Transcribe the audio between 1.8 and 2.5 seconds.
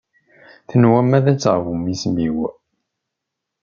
isem-iw.